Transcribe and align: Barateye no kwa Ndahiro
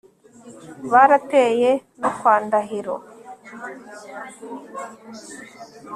Barateye 0.91 1.71
no 2.01 2.09
kwa 2.17 2.35
Ndahiro 2.45 2.95